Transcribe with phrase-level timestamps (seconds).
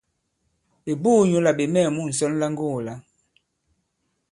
[0.83, 2.93] Ɓè buū nyǔ là ɓè mɛɛ̀ mu ŋsɔn la ŋgogō-la.